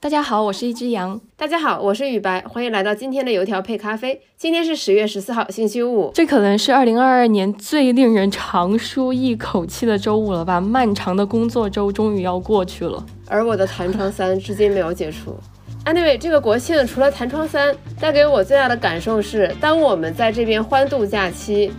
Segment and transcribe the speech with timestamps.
[0.00, 1.20] 大家好，我是一只羊。
[1.36, 4.20] 大家好，我是雨白，欢迎来到今天的油条配咖啡。
[4.36, 6.12] 今天是十月十四号，星期五。
[6.14, 10.60] 这可能是二零二二年最令人长舒一口气的周五了吧？
[10.60, 15.36] 漫长的工作周终于要过去了，而我的弹窗三至今没有解除。
[15.84, 21.72] Anyway，这个国庆除了弹窗三，带给我最大的感受是，当我们在这边欢度假期，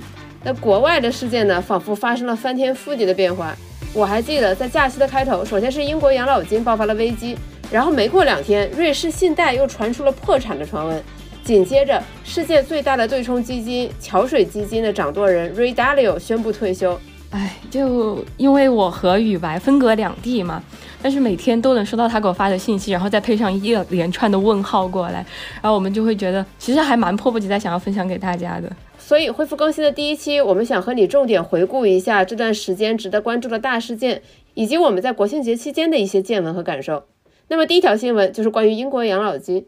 [0.43, 3.55] 那国外的世界呢，仿佛发生了翻天覆地的变化。
[3.93, 7.37] 我还记得在假期的开头，首先是英国养老金爆发了危机。
[7.71, 11.03] 然后没过两天，瑞士信贷又传出了破产的传闻。
[11.43, 16.99] 紧接着，世界最大的对冲基金桥水基金的掌舵人 Ray Dalio 宣布退休。
[17.31, 20.63] 哎，就因为我和雨白分隔两地嘛，
[21.01, 25.25] 但是每天都能收到他给我发的信息，然后再配上一连串的问号过来，
[25.61, 28.67] 然后我们就会觉得其实还蛮迫不及待想要分享给大家的。
[28.97, 34.21] 所以恢复更新的第一期，我们想和你重点回顾一下这段时间值得关注的大事件，
[34.55, 37.03] 以及我们在国庆节期间的一些见闻和感受。
[37.49, 39.65] 那么第一条新闻就是关于英国养老金。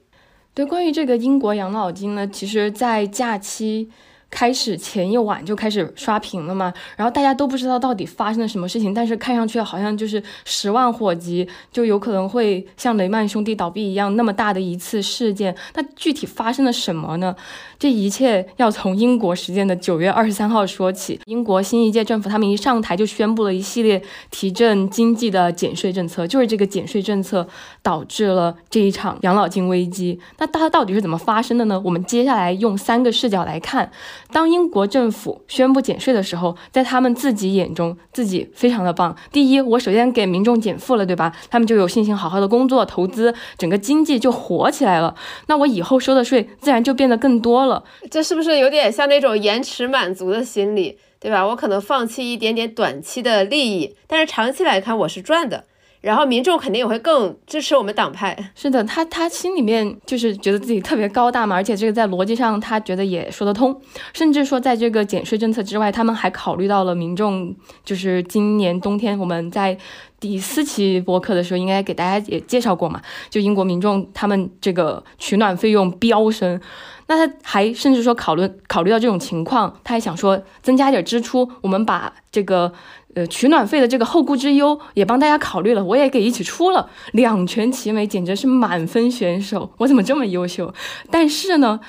[0.53, 3.89] 对，关于这个英国养老金呢，其实，在假期。
[4.31, 15.55] 开始前一晚就开始刷屏了嘛，然后大家都不知道到底发生了什么事情，但是看上去好像就是十万火急，就有可能会像雷曼兄弟倒闭一样那么大的一次事件。
[15.75, 17.35] 那具体发生了什么呢？
[17.77, 21.19] 这一切要从英国时间的九月二十三号说起。
[21.25, 27.45] 英国新一届政府他们一上台就宣布了一系列提振经济的减税政策，就是这个减税政策
[27.81, 30.19] 导致了这一场养老金危机。
[30.37, 31.81] 那它到底是怎么发生的呢？
[31.83, 33.91] 我们接下来用三个视角来看。
[34.31, 39.15] 当英国政府宣布减税的时候，在他们自己眼中，自己非常的棒。
[39.31, 41.35] 第一，我首先给民众减负了，对吧？
[41.49, 45.15] 他们就有信心好好的工作、投资，整个经济就火起来了。
[45.47, 47.83] 那我以后收的税自然就变得更多了。
[48.09, 51.45] 这是不是有点像那种延迟满足的心理，对吧？
[51.47, 55.65] 我可能放弃一点点短期的利益，但是长期来看我是赚的。
[56.01, 58.35] 然后民众肯定也会更支持我们党派。
[58.55, 63.79] 是的，他他心里面就是觉得自己特别高大嘛，而且这个在逻辑上他觉得也说得通。
[64.11, 67.55] 甚至说，在这个减税政策之外，他们还考虑到了民众。
[67.85, 69.77] 就是今年冬天，我们在
[70.19, 72.99] 第四期播客的时候，应该给大家也介绍过嘛。
[73.29, 76.59] 就英国民众他们这个取暖费用飙升，
[77.07, 82.73] 那他还甚至说考虑考虑到这种情况，他还想说增加点支出，我们把这个。
[83.15, 89.71] 呃，取暖费的这个后顾之忧也帮大家考虑了，我也给一起出了，两全其美，简直是满分选手。
[89.77, 90.73] 我怎么这么优秀？
[91.09, 91.79] 但是呢，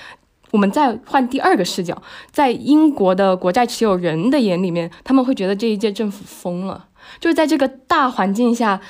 [0.51, 6.87] 我们再换第二个视角，在英国的国债持有人的眼里面，他们会觉得这一届政府疯了，
[7.21, 8.81] 就是在这个大环境下。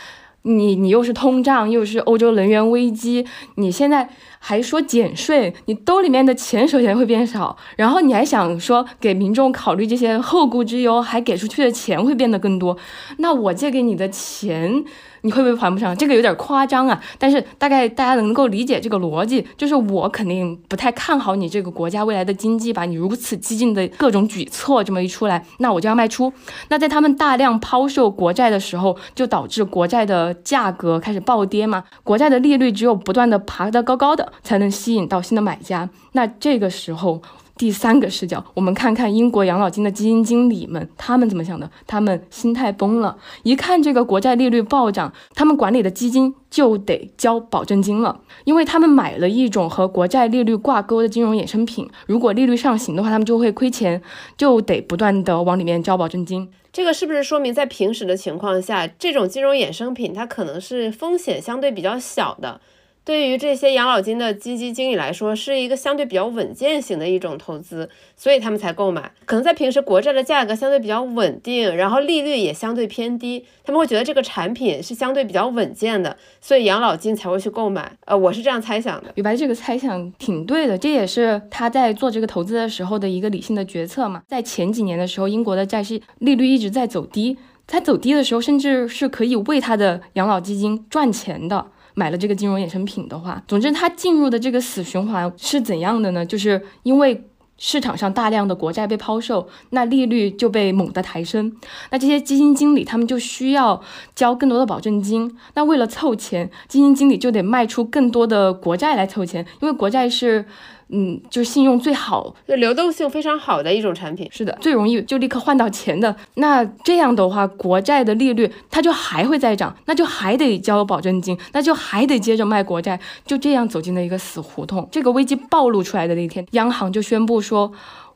[0.43, 3.27] 你你又是通胀，又是欧洲能源危机，
[3.57, 4.09] 你现在
[4.39, 12.77] 还说减税，你兜里面的钱首先会变少，然后你还想说给民众考虑这些后顾之忧，还给出去的钱会变得更多，
[13.19, 14.85] 那我借给你的钱。
[15.23, 15.97] 你会不会还不上？
[15.97, 22.85] 这个有点夸张啊，但是大概大家能够理解这个逻辑，就是我肯定不太看好你这个国家未来的经济吧？
[22.85, 26.33] 你如此激进的各种举措这么一出来，那我就要卖出。
[26.69, 31.85] 那在他们大量抛售国债的时候，就导致国债的价格开始暴跌嘛？
[32.03, 35.89] 国债的利率只有不断的爬得高高的，才能吸引到新的买家。
[36.13, 37.23] 那这个时候。
[37.57, 41.71] 第三个视角，我们看看英国养老金的基金经理们，他们怎么想的？
[41.87, 54.03] 他们心态崩了，一看这个国债利率暴涨，他们管理的基金就得交保证金了，因为他们买了一种和国债利率挂钩的金融衍生品，如果利率上行的话，他们就会亏钱，
[54.37, 56.51] 就得不断的往里面交保证金。
[56.73, 62.61] 这个是不是说明在平时的情况下，这种金融衍生品它可能是风险相对比较小的？
[63.05, 69.11] 对于这些养老金的基金经理来说，是一个相对比较稳健型的一种投资，所以他们才购买。
[69.25, 77.91] 可能在平时国债的价格相对比较稳定，然后利率也相对偏低，他们会觉得这个产品是相对比较稳健的，所以养老金才会去购买。
[78.05, 79.11] 呃，我是这样猜想的。
[79.17, 84.23] 李白这个猜想挺对的，这也是他在做这个投资的时候的一个理性的决策嘛。
[84.29, 87.37] 在前几年的时候，英国的债市利率一直在走低，
[87.67, 91.67] 在走低的时候，甚至是可以为他的养老基金赚钱的。
[91.95, 96.25] 买了这个金融衍生品的话，总之它进入的这个死循环是怎样的呢？
[96.25, 97.25] 就是因为
[97.59, 101.55] 市场上大量的国债被抛售，那利率就被猛地抬升，
[101.91, 103.81] 那这些基金经理他们就需要
[104.15, 110.45] 交更多的保证金，那为了凑钱，基金经理就得卖出更多的国债来凑钱，因为国债是。
[110.89, 114.29] 嗯，就是信用最好，就流动性非常好的一种产品。
[114.31, 116.15] 是的，最容易就立刻换到钱的。
[116.35, 124.89] 那这样的话，国债的利率它就还会再涨，那就还得交保证金，那就还得接着卖国债，就这样走进了一个死胡同。
[124.93, 127.73] 这个危机暴露出来的那天，央行就宣布说，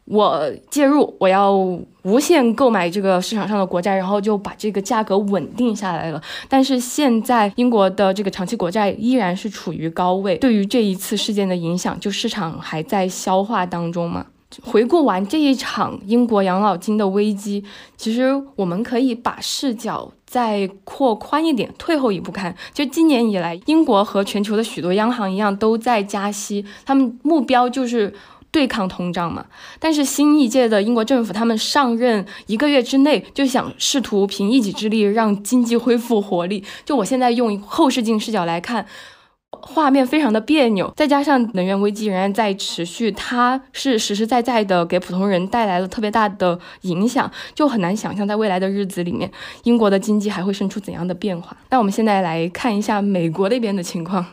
[0.06, 1.52] 我介入，我要
[2.02, 6.22] 无限购买这个市场上的国债，然后就把这个价格稳定下来了。
[6.48, 14.26] 但是现在英国的这个长期国债依然是处于高位，对于这一次事件的影响，就市场还在消化当中嘛。
[14.62, 17.64] 回顾完这一场英国养老金的危机，
[17.96, 22.54] 其实我们可以把视角再扩宽一点，退后一步看。
[22.72, 28.14] 就今年以来，英国和全球的许多央行一样，都在加息，他们目标就是。
[28.56, 29.44] 对抗通胀嘛，
[29.78, 36.64] 但是新一届的英国政府，他们上任一个月之内就想试图凭一己之力让经济恢复活力。
[36.86, 38.86] 就我现在用后视镜视角来看，
[39.50, 49.30] 画面非常的别扭，再加上能源危机仍然在持续，它是实实在在的给普通人带来了特别大的影响，就很难想象在未来的日子里面，
[49.64, 51.54] 英国的经济还会生出怎样的变化。
[51.68, 54.24] 那我们现在来看一下美国那边的情况。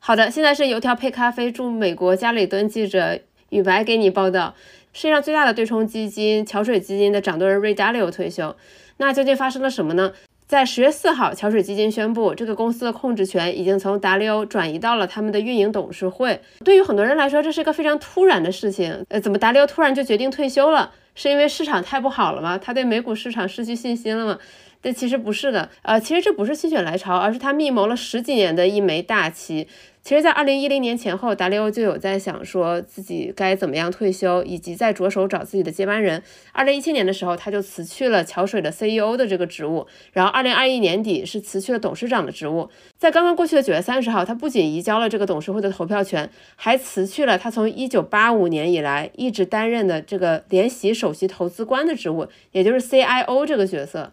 [0.00, 3.20] 好的，现在是油条配咖啡，祝美国加里敦记者。
[3.54, 4.56] 宇白给你报道，
[4.92, 8.56] 世界上最大的对冲基金桥水基金的掌舵人 Ray Dalio 退休。
[8.96, 10.12] 那究竟发生了什么呢？
[10.48, 16.40] 在十月四号，桥水基金宣布，这个公司的控制权已经从达利欧转移到了他们的运营董事会。
[16.64, 19.04] 对于很多人来说，这是一个非常突然的事情。
[19.08, 20.90] 呃，怎么达利欧突然就决定退休了？
[21.14, 22.58] 是因为市场太不好了吗？
[22.58, 24.38] 他对美股市场失去信心了吗？
[24.84, 25.70] 但其实不是的。
[25.80, 29.66] 呃，其实这不是心血来潮，而是他密谋了十几年的一枚大棋。
[30.02, 36.22] 其实，在二零一零年前后，达利欧就有在想说自己该怎么样退休，以及在着手找自己的接班人。
[36.52, 42.68] 二零一七年的时候，他就辞去了桥水的 CEO 的这个职务，然后二零二一年底是辞去了董事长的职务。
[42.98, 54.12] 在刚刚过去的九月三十号，他不仅移交了这个董事会的投票权，还辞去了他从一九八五年以来一直担任的这个联席首席投资官的职务，也就是 CIO 这个角色。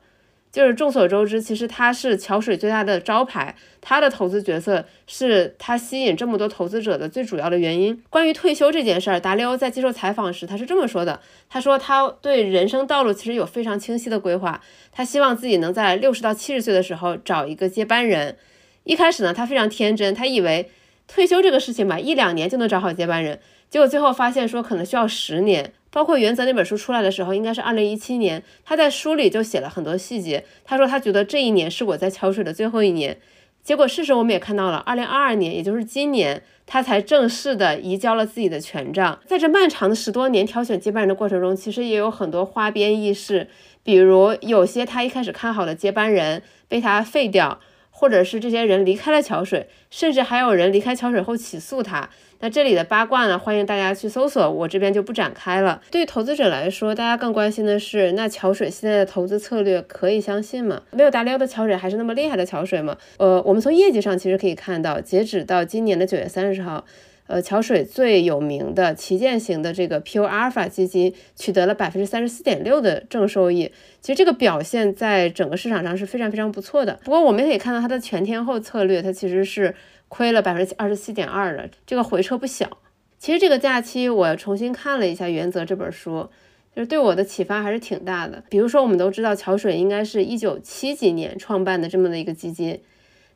[0.51, 8.03] 就是众所周知，其实他是桥水最大的招牌，他的投资角色是他吸引这么多投资者的最主要的原因。
[8.09, 14.61] 关于退休这件事儿，达利欧在接受采访时他是这么说的：他说他对人生道路其实有非常清晰的规划，
[14.91, 18.35] 他希望自己能在六十到七十岁的时候找一个接班人。
[18.83, 20.69] 一开始呢，他非常天真，他以为
[21.07, 23.39] 退休这个事情吧，一两年就能找好接班人，
[23.69, 25.71] 结果最后发现说可能需要十年。
[25.91, 28.41] 包括《原则》那本书出来的时候，应该是二零一七年。
[28.63, 30.45] 他在书里就写了很多细节。
[30.63, 33.17] 他说他觉得这一年是我在桥水的最后一年。
[33.61, 39.19] 结果事实我们也看到了，二零二二年，也就是今年，他才正式的移交了自己的权杖。
[39.27, 43.47] 在这漫长的十多年挑选接班人的过程中，其实也有很多花边轶事，
[43.83, 47.59] 比如有些他一开始看好的接班人被他废掉。
[48.01, 52.09] 或者是这些人离开了桥水，甚至还有人离开桥水后起诉他。
[52.39, 53.37] 那这里的八卦呢？
[53.37, 55.79] 欢迎大家去搜索，我这边就不展开了。
[55.91, 60.81] 对于投资者来说，大家更关心的是，那桥水现在的投资策略可以相信吗？
[60.89, 62.97] 没有达标的桥水还是那么厉害的桥水吗？
[63.17, 66.83] 呃，我们从业绩上其实可以看到，截止到今年的九月三十号。
[67.31, 76.99] 呃，桥水最有名的旗舰型的这个 Pure Alpha 基金取得了百分之三十四点六的正收益，其实这个表现在整个市场上是非常非常不错的。
[77.05, 79.73] 不过我们可以看到它的全天候策略，它其实是
[80.09, 82.79] 亏了百分之二十七点二的，这个回撤不小。
[83.17, 86.29] 其实这个假期我重新看了一下《原则》这本书，
[86.75, 88.43] 就是对我的启发还是挺大的。
[88.49, 92.81] 比如说，我们都知道桥水应该是一九七几年创办的这么的一个基金，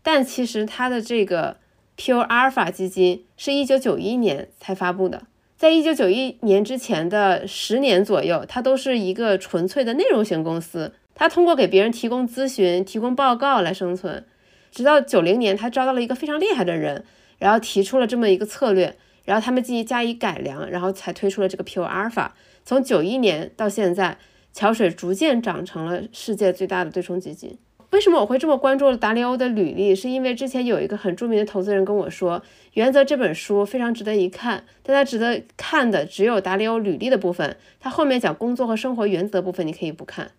[0.03, 1.55] 但其实它的这个。
[1.97, 5.23] Pure Alpha 基金是一九九一年才发布的，
[5.57, 14.25] 在一九九一年之前的十年左右，它都是一个纯粹的内容型公司，它通过给别人提供咨询、提供报告来生存。
[14.71, 17.05] 直到九零年，他招到了一个非常厉害的人，
[17.39, 22.31] 然后提出了这么一个策略，然后他们进行加以改良，然后才推出了这个 Pure Alpha。
[22.65, 24.17] 从九一年到现在，
[24.51, 27.57] 桥水逐渐长成了世界最大的对冲基金。
[27.95, 29.95] 为什么我会这么关注达利欧的履历？
[29.95, 32.41] 是因为之前有一个很著名的投资人跟我说，
[32.73, 40.31] 《原则》这本书非常值得一看，但它值得看的只有达利欧履历的部分，他后面讲工作和生活原则部分你可以不看。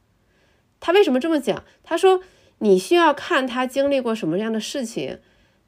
[0.80, 1.64] 他为什么这么讲？
[1.82, 2.20] 他说
[2.58, 5.18] 你需要看他经历过什么样的事情，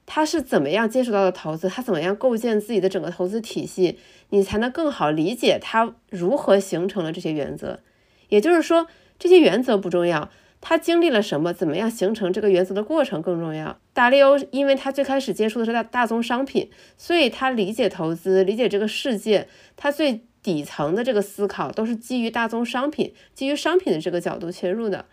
[0.05, 7.81] 他是怎么样接触到的投资，他怎么样构建自己的整个投资体系，你才能更好理解他如何形成了这些原则。
[8.29, 10.29] 也就是说，这些原则不重要。
[10.61, 11.53] 他经历了什么？
[11.53, 13.79] 怎么样形成这个原则的过程更重要。
[13.93, 25.05] 达利欧，因为他最开始接触的是大大宗商品，所以他理解投资、理解这个世界，他最底层的这个思考都是基于大宗商品、基于商品的这个角度切入的。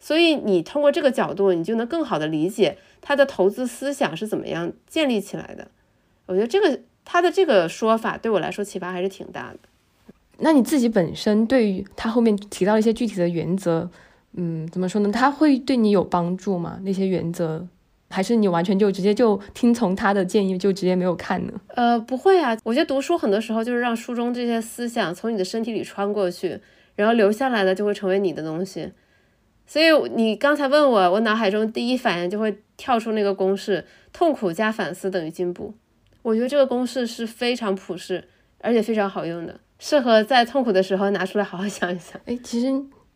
[0.00, 5.68] 所以你通过这个角度，你就能更好的理解他的投资思想是怎么样建立起来的。
[6.26, 9.58] 我觉得这个他的这个说法对我来说启发还是挺大的。
[10.38, 13.90] 那你自己本身对于他后面提到一些具体的原则？
[14.34, 15.10] 嗯，怎么说呢？
[15.10, 16.78] 他会对你有帮助吗？
[16.82, 17.66] 那些原则
[18.10, 21.52] 还是你完全就直接就听从他的建议，就直接没有看呢？
[21.68, 26.60] 呃，不会啊，我觉得读书很多时候就是让书中这些思想从你的身体里穿过去，
[26.94, 28.92] 然后留下来的就会成为你的东西。
[29.66, 35.74] 所以你刚才问我，我脑海中第一反应就会跳出那个公式：痛苦加反思等于进步。
[36.22, 38.24] 我觉得这个公式是非常普适，
[38.60, 42.18] 而且非常好用的，适合在痛苦的时候拿出来好好想一想。
[42.24, 42.68] 哎，其实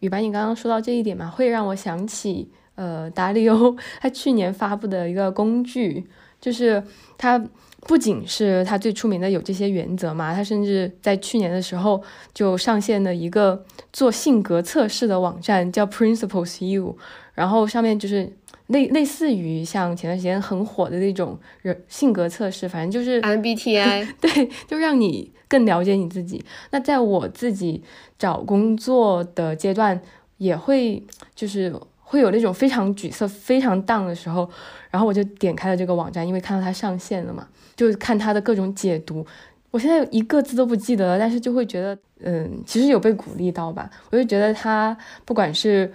[0.03, 2.51] 雨白，你刚刚说到这一点嘛，会让我想起。
[2.75, 6.07] 呃，达利欧他去年发布的一个工具，
[6.41, 6.83] 就是
[7.19, 7.39] 他
[7.81, 16.97] 不仅是他最出名的有这些原则嘛，他甚至在去年的时候就上线了一个做性格测试的网站，叫 Principles You，
[17.35, 18.33] 然后上面就是
[18.73, 26.45] 类类似于像前段时间很火的那种人性格测试，反正就是 MBTI， 对，就让你更了解你自己。
[26.71, 27.83] 那在我自己
[28.19, 30.01] 找工作的阶段，
[30.39, 31.03] 也会
[31.35, 31.73] 就是。
[32.05, 34.47] 会有那种非常沮丧、非常 down 的时候，
[34.91, 39.27] 然后我就点开了这个网站，因为看到它上线了嘛，就看它的各种解读。
[39.71, 43.89] 我现在一个字都不记得了，但是就会觉得，嗯，其实有被鼓励到吧。
[44.11, 45.91] 我就觉得它不管是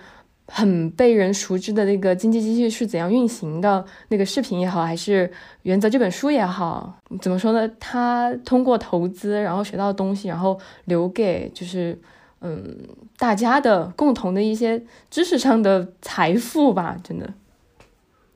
[0.48, 5.28] 很被人熟知的那个经济机器是怎样运行的那个视频也好，还是
[5.62, 7.70] 《原则》这本书也好，怎么说呢？
[7.80, 12.00] 他通过投资，然后学到东西，然后留给就是。
[12.40, 12.78] 嗯，
[13.18, 17.34] 大家的共同的一些知识上的财富吧，真的，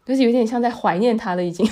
[0.04, 1.64] 就是有点像在怀念他了，已经。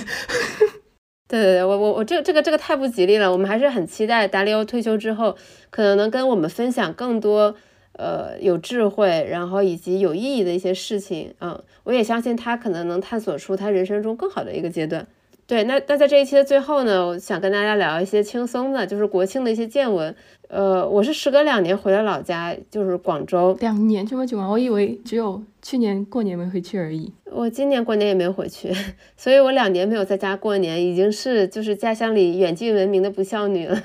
[1.26, 3.32] 对对对，我我我这个这个这个太不吉利了。
[3.32, 5.36] 我们还是很期待达利欧退休之后，
[5.70, 7.56] 可能能跟我们分享更多
[8.00, 11.34] 呃有智慧，然后以及有意义的一些事情。
[11.40, 15.06] 嗯，我也相信他可能能探索出他人生中更好的一个阶段。
[15.46, 20.14] 对，那那在这一期的最后呢，我想跟大家聊一些轻松的，就是国庆的一些见闻。
[20.48, 23.56] 呃，我是时隔两年回了老家，就是广州。
[23.60, 24.48] 两年这么久啊？
[24.48, 27.12] 我以为只有去年过年没回去而已。
[27.32, 28.72] 我今年过年也没回去，
[29.16, 33.80] 所以我两年没有在家过年，已经是就是家乡里远近闻名的不孝女了。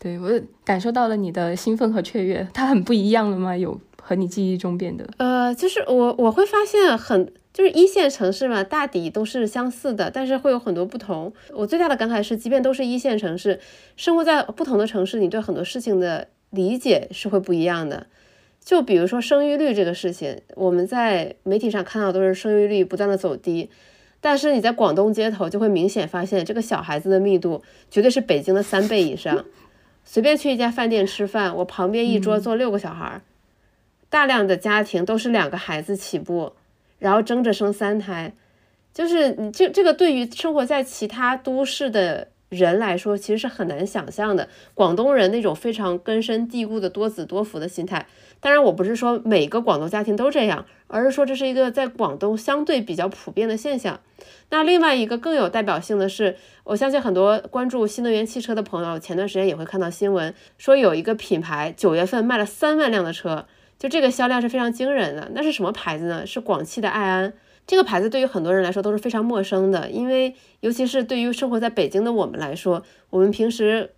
[0.00, 0.28] 对我
[0.64, 3.56] 感受到了你的兴奋和雀跃，它很不一样了吗？
[3.56, 5.06] 有和你记忆中变得？
[5.18, 7.32] 呃，就是我我会发现很。
[7.52, 11.32] 就是一线城市嘛，大抵都是相似的，但是会有很多不同。
[11.52, 13.58] 我最大的感慨是，即便都是一线城市，
[13.96, 18.06] 生活在不同的城市，你对很多事情的理解是会不一样的。
[18.64, 23.68] 就比如说生育率这个事情，我们在媒体上看到都是生育率不断的走低，
[24.20, 29.44] 但是你在广东街头就会明显发现，这个小孩子的密度绝对是北京的三倍以上。
[30.04, 33.22] 随便去一家饭店吃饭，我旁边一桌坐六个小孩儿，
[34.08, 36.54] 大量的家庭都是两个孩子起步。
[36.98, 38.34] 然后争着生三胎，
[38.92, 44.48] 就是你这这个对于生活在其他都市的人来说，其实是很难想象的。
[44.74, 48.06] 广东人那种非常根深蒂固的多子多福的心态，
[48.40, 54.00] 当然我不是说每个广东家庭都这样，而是说这是一个在广东相对比较普遍的现象。
[54.50, 63.46] 那另外一个更有代表性的是，我相信很多关注新能源汽车的朋友，前段时间也会看到新闻，说有一个品牌九月份卖了三万辆的车。
[63.78, 66.26] 就这个销量是非常惊人的，那是什么牌子呢？
[66.26, 67.32] 是广汽的埃安。
[67.70, 73.92] 这个牌子对于很多人来说都是非常陌生的，因为尤其是对于生活在北京的我们来说，我们平时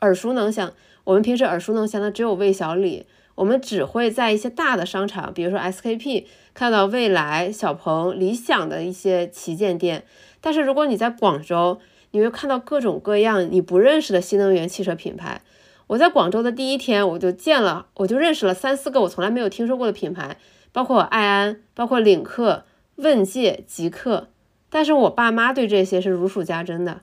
[0.00, 3.04] 耳熟能详，我们平时耳熟能详的只有魏小李，
[3.34, 10.04] 我们只会在一些大的商场，比如说 SKP 看到蔚来、小鹏、理想的一些旗舰店。
[10.40, 11.80] 但是如果你在广州，
[12.12, 15.42] 你会看到各种各样你不认识的新能源汽车品牌。
[15.88, 20.36] 我在广州的第一天，我就见了，我就认识了三四个我从来没有听说过的品牌，
[20.70, 22.62] 包括爱安，包括领克、
[22.96, 24.28] 问界、极客。
[24.68, 27.02] 但是我爸妈对这些是如数家珍的，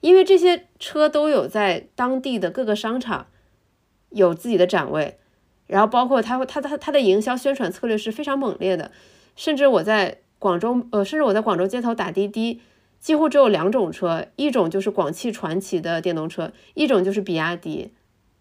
[0.00, 3.26] 因为这些车都有在当地的各个商场
[4.10, 5.18] 有自己的展位，
[5.66, 8.90] 然后包括它它它它的营销宣传策略是非常猛烈的。
[9.36, 12.62] 甚至我在广州，呃，甚至我在广州街头打滴滴，
[12.98, 17.92] 几乎只有两种车，一种就是广汽传祺的电动车，一种就是比亚迪。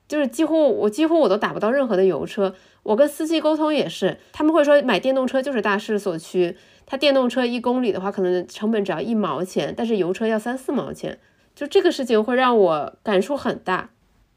[0.08, 11.18] 就是几乎我几乎我都打不到任何的油车，我跟司机沟通也是，他们会说买电动车就是大势所趋，他电动车一公里的话可能成本只要一毛钱，但是油车要三四毛钱，
[11.56, 13.90] 就这个事情会让我感触很大。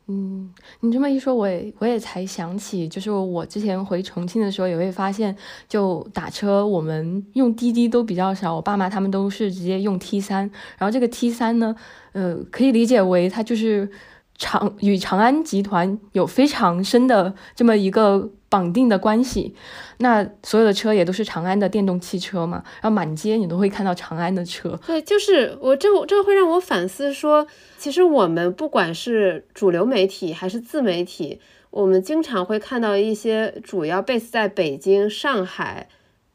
[0.07, 5.37] 嗯，你这么一说，我也我也才想起，就是我之前回重庆的时候也会发现，
[5.69, 11.77] 就打车我们用滴滴都比较少，我爸妈他们都是直接用 T 三，然后这个 T 三呢，
[12.13, 13.91] 呃，可以理解为它就是。
[14.39, 19.55] 长与长安集团有非常深的这么一个绑定的关系，
[19.99, 24.79] 那所有的车也都是长安的电动汽车嘛，然后满街你都会看到长安的车。
[24.87, 31.41] 对，就是我这这会让我反思说，其实我们不管是主流媒体还是自媒体，
[31.71, 35.89] 我们经常会看到一些主要 base 在北京、上海。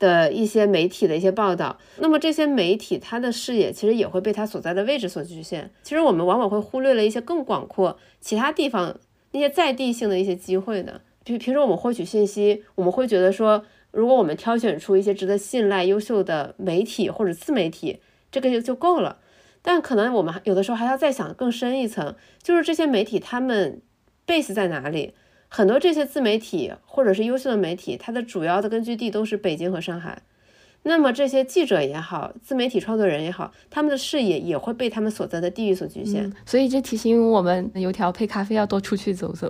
[0.03, 5.71] 的一些媒体的一些报道，那么这些媒体它的视野其实也会被它所在的位置所局限。
[5.81, 8.99] 其实我们往往会忽略了一些更广阔其他地方
[9.31, 10.99] 那些在地性的一些机会的。
[11.23, 19.19] 比平时我们获取信息，我们会觉得说，如果我们挑选出一些值得信赖、优秀的媒体或者自媒体，这个就就够了。
[19.61, 23.81] 但可能我们有的时候还要再想更深一层，就是这些媒体他们
[24.27, 25.13] base 在哪里？
[25.55, 30.23] 很多这些自媒体或者是优秀的媒体，它的主要的根据地都是北京和上海。
[30.81, 36.33] 那么这些记者也好，自媒体创作人也好，他们的视野也会被他们所在的地域所局限。
[36.43, 39.47] 所以这提醒我们，油条配咖啡要多出去走走。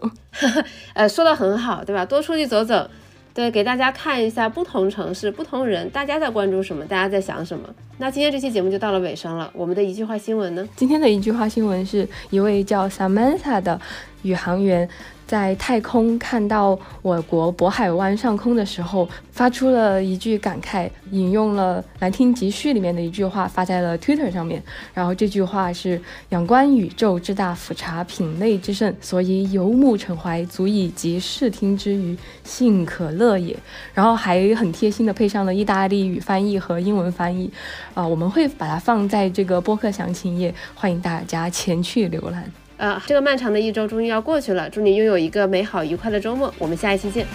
[0.94, 2.06] 呃，说的很好，对吧？
[2.06, 2.90] 多出去走走，
[3.34, 7.74] 对，给大家看一下不同城市、不同人，大家在关注什么，大家在想什么。
[7.98, 9.50] 那今天这期节目就到了尾声了。
[9.56, 10.68] 我们的一句话新闻呢？
[10.76, 13.80] 今天的一句话新闻是一位叫 Samantha 的
[14.24, 14.90] 宇航员。
[15.34, 24.62] 在太空看到我国渤海湾上空的时候，发出了一句感慨，引用了《兰亭集序》里面的一句话，发在了 Twitter 上面。
[24.94, 26.00] 然后这句话是
[26.30, 33.58] ：“仰观宇宙之大，俯察品类之盛，所以游目骋怀，足以集视听之娱，幸可乐也。”
[33.96, 37.52] 然后还很贴心的配上了意大利语翻译和英文翻译。
[37.96, 42.63] 啊，我们会把它放在这个播客详情页，欢迎大家前去浏览。
[42.84, 46.54] 呃，这个漫长的一周终于要过去了，祝你拥有一个美好愉快的周末。
[46.58, 47.26] 我们下一期见。